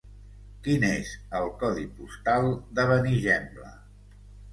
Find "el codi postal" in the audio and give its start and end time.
1.39-2.47